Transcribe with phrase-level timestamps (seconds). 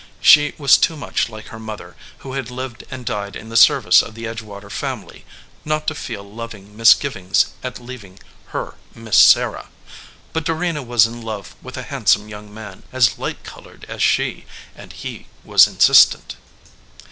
[0.19, 1.95] She was too much like her mother,
[2.25, 5.25] who had lived and died in the service of the Edgewater family,
[5.63, 8.17] not to feel loving misgivings at leaving
[8.47, 9.67] her "Miss Sarah."
[10.33, 14.01] But Dorena was in love with a hand some young man, as light colored as
[14.01, 14.45] she,
[14.75, 16.35] and he was insistent.